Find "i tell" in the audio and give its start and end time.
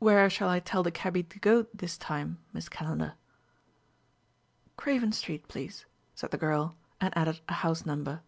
0.48-0.82